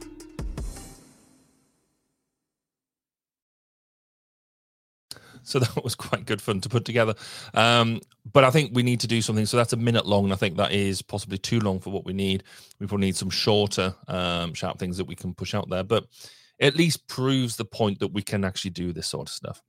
So 5.43 5.59
that 5.59 5.83
was 5.83 5.95
quite 5.95 6.25
good 6.25 6.41
fun 6.41 6.61
to 6.61 6.69
put 6.69 6.85
together. 6.85 7.15
Um, 7.53 8.01
but 8.31 8.43
I 8.43 8.51
think 8.51 8.71
we 8.73 8.83
need 8.83 8.99
to 9.01 9.07
do 9.07 9.21
something. 9.21 9.45
So 9.45 9.57
that's 9.57 9.73
a 9.73 9.77
minute 9.77 10.05
long. 10.05 10.25
And 10.25 10.33
I 10.33 10.37
think 10.37 10.57
that 10.57 10.71
is 10.71 11.01
possibly 11.01 11.37
too 11.37 11.59
long 11.59 11.79
for 11.79 11.89
what 11.89 12.05
we 12.05 12.13
need. 12.13 12.43
We 12.79 12.87
probably 12.87 13.07
need 13.07 13.15
some 13.15 13.29
shorter, 13.29 13.95
um, 14.07 14.53
sharp 14.53 14.79
things 14.79 14.97
that 14.97 15.05
we 15.05 15.15
can 15.15 15.33
push 15.33 15.53
out 15.53 15.69
there. 15.69 15.83
But 15.83 16.05
at 16.59 16.75
least 16.75 17.07
proves 17.07 17.55
the 17.55 17.65
point 17.65 17.99
that 17.99 18.13
we 18.13 18.21
can 18.21 18.45
actually 18.45 18.71
do 18.71 18.93
this 18.93 19.07
sort 19.07 19.27
of 19.27 19.33
stuff. 19.33 19.61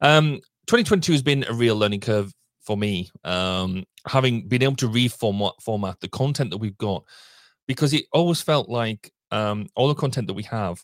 Um, 0.00 0.40
2022 0.66 1.12
has 1.12 1.22
been 1.22 1.44
a 1.44 1.52
real 1.52 1.76
learning 1.76 2.00
curve 2.00 2.32
for 2.60 2.76
me. 2.76 3.10
Um, 3.24 3.84
having 4.06 4.48
been 4.48 4.62
able 4.62 4.76
to 4.76 4.88
reformat 4.88 5.60
format 5.60 6.00
the 6.00 6.08
content 6.08 6.50
that 6.50 6.58
we've 6.58 6.78
got, 6.78 7.04
because 7.68 7.92
it 7.92 8.06
always 8.12 8.40
felt 8.40 8.68
like 8.68 9.12
um, 9.30 9.68
all 9.76 9.88
the 9.88 9.94
content 9.94 10.26
that 10.26 10.34
we 10.34 10.42
have 10.44 10.82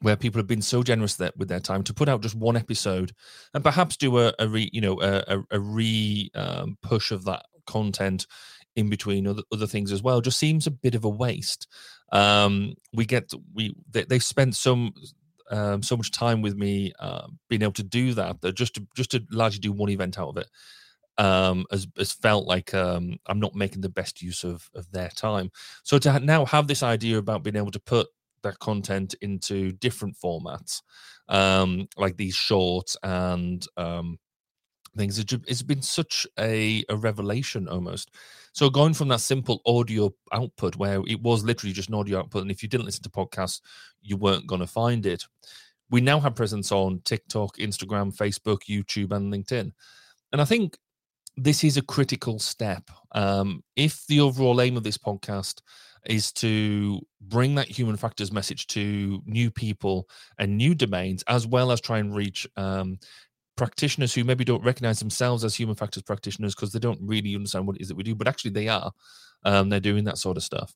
where 0.00 0.16
people 0.16 0.38
have 0.38 0.46
been 0.46 0.62
so 0.62 0.82
generous 0.82 1.16
that 1.16 1.36
with 1.36 1.48
their 1.48 1.60
time 1.60 1.82
to 1.84 1.94
put 1.94 2.08
out 2.08 2.22
just 2.22 2.34
one 2.34 2.56
episode 2.56 3.12
and 3.54 3.62
perhaps 3.62 3.96
do 3.96 4.18
a, 4.18 4.32
a 4.38 4.48
re 4.48 4.68
you 4.72 4.80
know 4.80 5.00
a, 5.00 5.42
a 5.50 5.60
re 5.60 6.30
um, 6.34 6.76
push 6.82 7.10
of 7.10 7.24
that 7.24 7.44
content 7.66 8.26
in 8.76 8.88
between 8.88 9.26
other, 9.26 9.42
other 9.52 9.66
things 9.66 9.92
as 9.92 10.02
well 10.02 10.20
just 10.20 10.38
seems 10.38 10.66
a 10.66 10.70
bit 10.70 10.94
of 10.94 11.04
a 11.04 11.08
waste 11.08 11.66
um 12.12 12.74
we 12.92 13.04
get 13.04 13.30
we 13.54 13.74
they, 13.90 14.04
they've 14.04 14.24
spent 14.24 14.54
some 14.54 14.92
um, 15.50 15.82
so 15.82 15.96
much 15.96 16.12
time 16.12 16.42
with 16.42 16.56
me 16.56 16.92
uh, 17.00 17.26
being 17.48 17.62
able 17.62 17.72
to 17.72 17.82
do 17.82 18.14
that 18.14 18.40
that 18.40 18.54
just 18.54 18.74
to 18.76 18.86
just 18.94 19.10
to 19.10 19.22
largely 19.30 19.58
do 19.58 19.72
one 19.72 19.90
event 19.90 20.18
out 20.18 20.28
of 20.28 20.36
it 20.36 20.48
um, 21.18 21.66
has, 21.70 21.86
has 21.98 22.12
felt 22.12 22.46
like 22.46 22.72
um, 22.72 23.18
I'm 23.26 23.40
not 23.40 23.54
making 23.54 23.82
the 23.82 23.88
best 23.88 24.22
use 24.22 24.42
of 24.42 24.70
of 24.74 24.90
their 24.90 25.10
time. 25.10 25.50
So 25.82 25.98
to 25.98 26.20
now 26.20 26.46
have 26.46 26.66
this 26.66 26.82
idea 26.82 27.18
about 27.18 27.42
being 27.42 27.56
able 27.56 27.72
to 27.72 27.80
put 27.80 28.08
that 28.42 28.58
content 28.58 29.14
into 29.20 29.72
different 29.72 30.16
formats, 30.16 30.82
um, 31.28 31.88
like 31.96 32.16
these 32.16 32.34
shorts 32.34 32.96
and 33.02 33.66
um, 33.76 34.18
things. 34.96 35.18
It's 35.18 35.62
been 35.62 35.82
such 35.82 36.26
a, 36.38 36.84
a 36.88 36.96
revelation 36.96 37.68
almost. 37.68 38.10
So 38.52 38.68
going 38.68 38.94
from 38.94 39.08
that 39.08 39.20
simple 39.20 39.62
audio 39.64 40.12
output 40.32 40.76
where 40.76 41.00
it 41.06 41.22
was 41.22 41.44
literally 41.44 41.72
just 41.72 41.88
an 41.88 41.94
audio 41.94 42.18
output, 42.18 42.42
and 42.42 42.50
if 42.50 42.62
you 42.62 42.68
didn't 42.68 42.86
listen 42.86 43.02
to 43.04 43.10
podcasts, 43.10 43.60
you 44.02 44.16
weren't 44.16 44.46
going 44.46 44.60
to 44.60 44.66
find 44.66 45.06
it. 45.06 45.24
We 45.90 46.00
now 46.00 46.20
have 46.20 46.34
presence 46.34 46.72
on 46.72 47.00
TikTok, 47.04 47.56
Instagram, 47.58 48.14
Facebook, 48.16 48.62
YouTube, 48.68 49.12
and 49.12 49.32
LinkedIn. 49.32 49.72
And 50.32 50.40
I 50.40 50.44
think 50.44 50.78
this 51.36 51.64
is 51.64 51.76
a 51.76 51.82
critical 51.82 52.38
step. 52.38 52.90
Um, 53.12 53.62
if 53.76 54.06
the 54.06 54.20
overall 54.20 54.60
aim 54.60 54.76
of 54.76 54.82
this 54.82 54.98
podcast 54.98 55.60
is 56.06 56.32
to 56.32 57.00
bring 57.20 57.54
that 57.54 57.68
human 57.68 57.96
factors 57.96 58.32
message 58.32 58.66
to 58.68 59.22
new 59.26 59.50
people 59.50 60.08
and 60.38 60.56
new 60.56 60.74
domains, 60.74 61.22
as 61.28 61.46
well 61.46 61.72
as 61.72 61.80
try 61.80 61.98
and 61.98 62.14
reach 62.14 62.46
um, 62.56 62.98
practitioners 63.56 64.14
who 64.14 64.24
maybe 64.24 64.44
don't 64.44 64.64
recognize 64.64 64.98
themselves 64.98 65.44
as 65.44 65.54
human 65.54 65.76
factors 65.76 66.02
practitioners 66.02 66.54
because 66.54 66.72
they 66.72 66.78
don't 66.78 67.00
really 67.02 67.34
understand 67.34 67.66
what 67.66 67.76
it 67.76 67.82
is 67.82 67.88
that 67.88 67.96
we 67.96 68.02
do, 68.02 68.14
but 68.14 68.28
actually 68.28 68.52
they 68.52 68.68
are. 68.68 68.90
Um, 69.44 69.68
they're 69.68 69.80
doing 69.80 70.04
that 70.04 70.18
sort 70.18 70.36
of 70.36 70.42
stuff. 70.42 70.74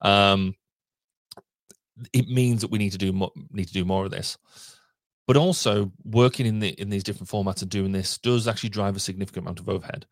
Um, 0.00 0.54
it 2.12 2.28
means 2.28 2.60
that 2.60 2.70
we 2.70 2.78
need 2.78 2.92
to 2.92 2.98
do 2.98 3.12
more, 3.12 3.30
need 3.52 3.68
to 3.68 3.72
do 3.72 3.84
more 3.84 4.04
of 4.04 4.10
this 4.10 4.36
but 5.26 5.36
also 5.36 5.90
working 6.04 6.46
in 6.46 6.58
the 6.58 6.68
in 6.80 6.90
these 6.90 7.04
different 7.04 7.30
formats 7.30 7.62
and 7.62 7.70
doing 7.70 7.92
this 7.92 8.18
does 8.18 8.46
actually 8.46 8.68
drive 8.70 8.96
a 8.96 9.00
significant 9.00 9.44
amount 9.44 9.60
of 9.60 9.68
overhead. 9.68 10.06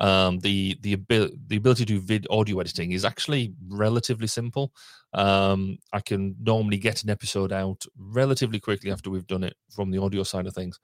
Um, 0.00 0.38
the 0.40 0.76
the 0.80 0.92
ability 0.92 1.36
the 1.46 1.56
ability 1.56 1.84
to 1.84 1.94
do 1.94 2.00
vid 2.00 2.26
audio 2.30 2.60
editing 2.60 2.92
is 2.92 3.04
actually 3.04 3.54
relatively 3.68 4.26
simple. 4.26 4.72
Um, 5.12 5.78
I 5.92 6.00
can 6.00 6.34
normally 6.40 6.78
get 6.78 7.02
an 7.02 7.10
episode 7.10 7.52
out 7.52 7.84
relatively 7.96 8.60
quickly 8.60 8.90
after 8.90 9.10
we've 9.10 9.26
done 9.26 9.44
it 9.44 9.54
from 9.70 9.90
the 9.90 9.98
audio 9.98 10.22
side 10.22 10.46
of 10.46 10.54
things. 10.54 10.80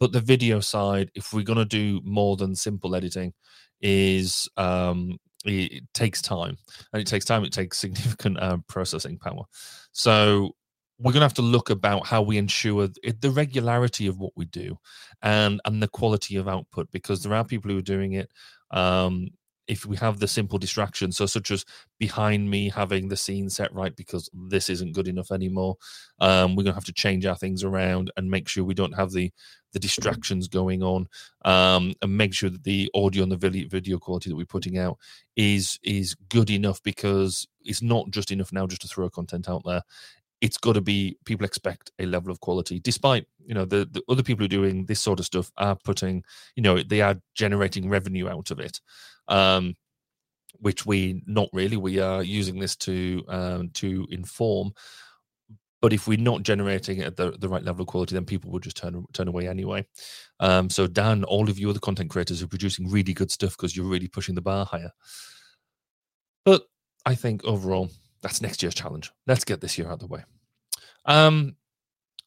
But 0.00 0.12
the 0.12 0.20
video 0.20 0.60
side, 0.60 1.10
if 1.14 1.32
we're 1.32 1.42
going 1.42 1.58
to 1.58 1.64
do 1.64 2.00
more 2.04 2.36
than 2.36 2.54
simple 2.54 2.94
editing, 2.94 3.32
is 3.80 4.48
um, 4.56 5.18
it, 5.44 5.82
takes 5.92 6.22
time, 6.22 6.56
and 6.92 7.00
it 7.00 7.06
takes 7.06 7.24
time. 7.24 7.44
It 7.44 7.52
takes 7.52 7.78
significant 7.86 8.40
uh, 8.40 8.58
processing 8.68 9.18
power. 9.18 9.44
So 9.92 10.54
we're 10.98 11.12
going 11.12 11.20
to 11.20 11.26
have 11.26 11.34
to 11.34 11.42
look 11.42 11.70
about 11.70 12.06
how 12.06 12.22
we 12.22 12.38
ensure 12.38 12.88
the 13.20 13.30
regularity 13.30 14.06
of 14.06 14.18
what 14.18 14.32
we 14.36 14.44
do 14.46 14.76
and 15.22 15.60
and 15.64 15.82
the 15.82 15.88
quality 15.88 16.36
of 16.36 16.48
output 16.48 16.90
because 16.90 17.22
there 17.22 17.34
are 17.34 17.44
people 17.44 17.70
who 17.70 17.78
are 17.78 17.82
doing 17.82 18.12
it 18.12 18.30
um, 18.70 19.28
if 19.68 19.84
we 19.84 19.96
have 19.96 20.18
the 20.18 20.26
simple 20.26 20.58
distractions 20.58 21.16
so 21.16 21.26
such 21.26 21.50
as 21.50 21.64
behind 21.98 22.50
me 22.50 22.68
having 22.68 23.08
the 23.08 23.16
scene 23.16 23.48
set 23.48 23.72
right 23.72 23.94
because 23.96 24.28
this 24.32 24.68
isn't 24.70 24.94
good 24.94 25.08
enough 25.08 25.30
anymore 25.30 25.76
um, 26.20 26.56
we're 26.56 26.64
going 26.64 26.72
to 26.72 26.74
have 26.74 26.84
to 26.84 26.92
change 26.92 27.24
our 27.26 27.36
things 27.36 27.62
around 27.62 28.10
and 28.16 28.30
make 28.30 28.48
sure 28.48 28.64
we 28.64 28.74
don't 28.74 28.94
have 28.94 29.12
the 29.12 29.30
the 29.74 29.78
distractions 29.78 30.48
going 30.48 30.82
on 30.82 31.06
um, 31.44 31.92
and 32.00 32.16
make 32.16 32.32
sure 32.32 32.48
that 32.48 32.64
the 32.64 32.90
audio 32.94 33.22
and 33.22 33.30
the 33.30 33.36
video, 33.36 33.68
video 33.68 33.98
quality 33.98 34.30
that 34.30 34.36
we're 34.36 34.46
putting 34.46 34.78
out 34.78 34.96
is 35.36 35.78
is 35.82 36.14
good 36.30 36.50
enough 36.50 36.82
because 36.82 37.46
it's 37.60 37.82
not 37.82 38.10
just 38.10 38.30
enough 38.30 38.50
now 38.50 38.66
just 38.66 38.80
to 38.80 38.88
throw 38.88 39.10
content 39.10 39.48
out 39.48 39.62
there 39.66 39.82
it's 40.40 40.58
got 40.58 40.74
to 40.74 40.80
be 40.80 41.16
people 41.24 41.44
expect 41.44 41.90
a 41.98 42.06
level 42.06 42.30
of 42.30 42.40
quality 42.40 42.78
despite 42.78 43.26
you 43.44 43.54
know 43.54 43.64
the, 43.64 43.88
the 43.90 44.02
other 44.08 44.22
people 44.22 44.40
who 44.40 44.44
are 44.44 44.48
doing 44.48 44.86
this 44.86 45.00
sort 45.00 45.18
of 45.18 45.26
stuff 45.26 45.50
are 45.56 45.76
putting 45.84 46.22
you 46.54 46.62
know 46.62 46.82
they 46.82 47.00
are 47.00 47.16
generating 47.34 47.88
revenue 47.88 48.28
out 48.28 48.50
of 48.50 48.60
it 48.60 48.80
um 49.28 49.74
which 50.60 50.86
we 50.86 51.22
not 51.26 51.48
really. 51.52 51.76
We 51.76 51.98
are 52.00 52.22
using 52.22 52.58
this 52.58 52.76
to 52.76 53.24
um, 53.28 53.70
to 53.74 54.06
inform. 54.10 54.72
But 55.80 55.92
if 55.92 56.08
we're 56.08 56.18
not 56.18 56.42
generating 56.42 57.02
at 57.02 57.16
the, 57.16 57.30
the 57.38 57.48
right 57.48 57.62
level 57.62 57.82
of 57.82 57.86
quality, 57.86 58.12
then 58.12 58.24
people 58.24 58.50
will 58.50 58.58
just 58.58 58.76
turn 58.76 59.04
turn 59.12 59.28
away 59.28 59.48
anyway. 59.48 59.86
Um, 60.40 60.70
so 60.70 60.86
Dan, 60.86 61.22
all 61.24 61.48
of 61.48 61.58
you 61.58 61.70
other 61.70 61.78
content 61.78 62.10
creators 62.10 62.42
are 62.42 62.48
producing 62.48 62.90
really 62.90 63.14
good 63.14 63.30
stuff 63.30 63.56
because 63.56 63.76
you're 63.76 63.86
really 63.86 64.08
pushing 64.08 64.34
the 64.34 64.40
bar 64.40 64.66
higher. 64.66 64.90
But 66.44 66.62
I 67.06 67.14
think 67.14 67.44
overall, 67.44 67.90
that's 68.22 68.40
next 68.40 68.62
year's 68.62 68.74
challenge. 68.74 69.10
Let's 69.26 69.44
get 69.44 69.60
this 69.60 69.78
year 69.78 69.88
out 69.88 69.94
of 69.94 70.00
the 70.00 70.06
way. 70.06 70.24
Um, 71.04 71.56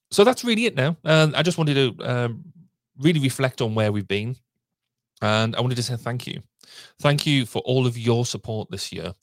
so 0.10 0.24
that's 0.24 0.44
really 0.44 0.66
it 0.66 0.76
now. 0.76 0.98
And 1.04 1.36
I 1.36 1.42
just 1.42 1.58
wanted 1.58 1.98
to 1.98 2.06
um, 2.06 2.44
really 3.00 3.20
reflect 3.20 3.62
on 3.62 3.76
where 3.76 3.92
we've 3.92 4.08
been. 4.08 4.36
And 5.22 5.56
I 5.56 5.62
wanted 5.62 5.76
to 5.76 5.84
say 5.84 5.96
thank 5.96 6.28
you. 6.28 6.42
Thank 7.02 7.26
you 7.26 7.46
for 7.46 7.60
all 7.60 7.86
of 7.86 7.98
your 7.98 8.26
support 8.26 8.70
this 8.72 8.92
year. 8.92 9.14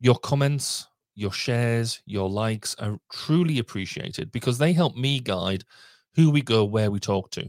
Your 0.00 0.16
comments, 0.16 0.86
your 1.14 1.32
shares, 1.32 2.00
your 2.06 2.28
likes 2.30 2.74
are 2.76 2.98
truly 3.12 3.58
appreciated 3.58 4.32
because 4.32 4.58
they 4.58 4.72
help 4.72 4.96
me 4.96 5.20
guide 5.20 5.64
who 6.14 6.30
we 6.30 6.42
go, 6.42 6.64
where 6.64 6.90
we 6.90 7.00
talk 7.00 7.30
to. 7.32 7.48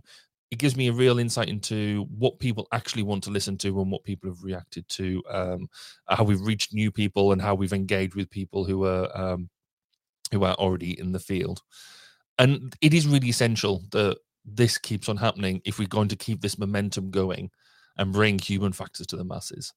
It 0.51 0.59
gives 0.59 0.75
me 0.75 0.89
a 0.89 0.93
real 0.93 1.17
insight 1.17 1.47
into 1.47 2.05
what 2.17 2.39
people 2.39 2.67
actually 2.73 3.03
want 3.03 3.23
to 3.23 3.31
listen 3.31 3.57
to 3.59 3.81
and 3.81 3.89
what 3.89 4.03
people 4.03 4.29
have 4.29 4.43
reacted 4.43 4.87
to, 4.89 5.23
um, 5.29 5.69
how 6.07 6.25
we've 6.25 6.41
reached 6.41 6.73
new 6.73 6.91
people 6.91 7.31
and 7.31 7.41
how 7.41 7.55
we've 7.55 7.73
engaged 7.73 8.15
with 8.15 8.29
people 8.29 8.65
who 8.65 8.83
are 8.85 9.09
um, 9.17 9.49
who 10.31 10.43
are 10.43 10.55
already 10.55 10.99
in 10.99 11.11
the 11.11 11.19
field. 11.19 11.61
And 12.37 12.75
it 12.81 12.93
is 12.93 13.07
really 13.07 13.29
essential 13.29 13.83
that 13.91 14.17
this 14.45 14.77
keeps 14.77 15.07
on 15.09 15.17
happening 15.17 15.61
if 15.65 15.79
we're 15.79 15.87
going 15.87 16.07
to 16.09 16.15
keep 16.15 16.41
this 16.41 16.57
momentum 16.57 17.11
going 17.11 17.51
and 17.97 18.11
bring 18.13 18.39
human 18.39 18.71
factors 18.71 19.07
to 19.07 19.17
the 19.17 19.23
masses. 19.23 19.73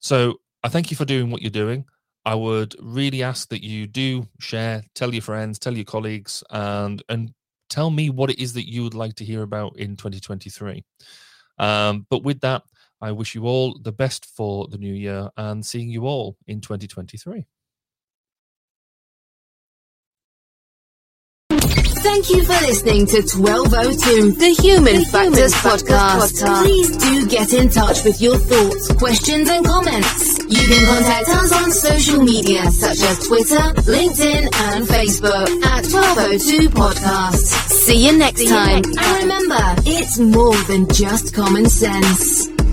So 0.00 0.40
I 0.62 0.68
thank 0.68 0.90
you 0.90 0.96
for 0.96 1.04
doing 1.04 1.30
what 1.30 1.42
you're 1.42 1.50
doing. 1.50 1.84
I 2.24 2.34
would 2.34 2.74
really 2.80 3.22
ask 3.22 3.48
that 3.50 3.62
you 3.62 3.86
do 3.86 4.26
share, 4.40 4.82
tell 4.94 5.14
your 5.14 5.22
friends, 5.22 5.58
tell 5.58 5.74
your 5.74 5.84
colleagues, 5.84 6.42
and 6.50 7.02
and 7.08 7.32
tell 7.68 7.90
me 7.90 8.10
what 8.10 8.30
it 8.30 8.38
is 8.38 8.52
that 8.54 8.70
you 8.70 8.82
would 8.82 8.94
like 8.94 9.14
to 9.16 9.24
hear 9.24 9.42
about 9.42 9.78
in 9.78 9.96
2023. 9.96 10.84
Um, 11.58 12.06
but 12.10 12.22
with 12.22 12.40
that, 12.40 12.62
I 13.00 13.12
wish 13.12 13.34
you 13.34 13.44
all 13.44 13.78
the 13.78 13.92
best 13.92 14.26
for 14.26 14.68
the 14.68 14.78
new 14.78 14.92
year 14.92 15.30
and 15.36 15.64
seeing 15.64 15.90
you 15.90 16.06
all 16.06 16.36
in 16.46 16.60
2023. 16.60 17.46
Thank 22.06 22.30
you 22.30 22.44
for 22.44 22.52
listening 22.64 23.04
to 23.06 23.16
1202, 23.22 24.32
the 24.38 24.50
Human, 24.62 25.00
the 25.00 25.06
Factors, 25.06 25.52
podcast. 25.54 26.38
podcast. 26.40 26.62
Please 26.62 26.96
do 26.96 27.26
get 27.26 27.52
in 27.52 27.68
touch 27.68 28.04
with 28.04 28.20
your 28.20 28.38
thoughts, 28.38 28.92
questions, 28.92 29.50
and 29.50 29.66
comments. 29.66 30.38
You 30.48 30.62
can 30.70 30.86
contact 30.86 31.28
us 31.30 31.52
on 31.52 31.72
social 31.72 32.22
media 32.22 32.70
such 32.70 33.00
as 33.02 33.26
Twitter, 33.26 33.64
LinkedIn, 33.90 34.44
and 34.70 34.86
Facebook 34.86 35.50
at 35.64 35.84
1202 35.86 36.68
Podcast. 36.70 37.44
See 37.70 38.06
you 38.06 38.16
next, 38.16 38.40
See 38.40 38.48
time. 38.48 38.68
You 38.68 38.74
next 38.82 38.96
time. 38.96 39.04
And 39.04 39.22
remember, 39.24 39.82
it's 39.84 40.18
more 40.18 40.56
than 40.70 40.88
just 40.88 41.34
common 41.34 41.66
sense. 41.68 42.65